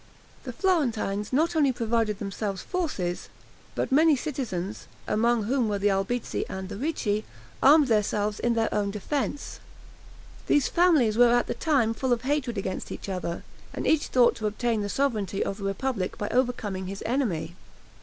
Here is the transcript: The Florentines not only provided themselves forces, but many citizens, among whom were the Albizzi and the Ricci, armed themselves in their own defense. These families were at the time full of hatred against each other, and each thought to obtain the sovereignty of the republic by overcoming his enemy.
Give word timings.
The 0.45 0.51
Florentines 0.53 1.31
not 1.31 1.55
only 1.55 1.71
provided 1.71 2.17
themselves 2.17 2.63
forces, 2.63 3.29
but 3.75 3.91
many 3.91 4.15
citizens, 4.15 4.87
among 5.07 5.43
whom 5.43 5.69
were 5.69 5.77
the 5.77 5.91
Albizzi 5.91 6.43
and 6.49 6.69
the 6.69 6.75
Ricci, 6.75 7.23
armed 7.61 7.85
themselves 7.87 8.39
in 8.39 8.55
their 8.55 8.73
own 8.73 8.89
defense. 8.89 9.59
These 10.47 10.69
families 10.69 11.19
were 11.19 11.35
at 11.35 11.45
the 11.45 11.53
time 11.53 11.93
full 11.93 12.13
of 12.13 12.23
hatred 12.23 12.57
against 12.57 12.91
each 12.91 13.09
other, 13.09 13.43
and 13.73 13.85
each 13.85 14.07
thought 14.07 14.33
to 14.37 14.47
obtain 14.47 14.81
the 14.81 14.89
sovereignty 14.89 15.43
of 15.45 15.57
the 15.57 15.65
republic 15.65 16.17
by 16.17 16.29
overcoming 16.29 16.87
his 16.87 17.03
enemy. 17.05 17.55